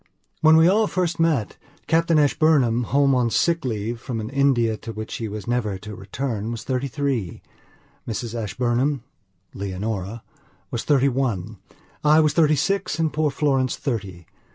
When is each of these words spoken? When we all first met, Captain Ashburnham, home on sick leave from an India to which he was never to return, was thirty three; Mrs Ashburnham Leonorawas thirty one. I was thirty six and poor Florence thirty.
When 0.39 0.57
we 0.57 0.67
all 0.67 0.87
first 0.87 1.19
met, 1.19 1.57
Captain 1.85 2.17
Ashburnham, 2.17 2.85
home 2.85 3.13
on 3.13 3.29
sick 3.29 3.63
leave 3.63 4.01
from 4.01 4.19
an 4.19 4.31
India 4.31 4.75
to 4.77 4.91
which 4.91 5.13
he 5.17 5.27
was 5.27 5.45
never 5.45 5.77
to 5.77 5.93
return, 5.93 6.49
was 6.49 6.63
thirty 6.63 6.87
three; 6.87 7.43
Mrs 8.07 8.33
Ashburnham 8.33 9.03
Leonorawas 9.53 10.83
thirty 10.85 11.07
one. 11.09 11.59
I 12.03 12.19
was 12.19 12.33
thirty 12.33 12.55
six 12.55 12.97
and 12.97 13.13
poor 13.13 13.29
Florence 13.29 13.77
thirty. 13.77 14.25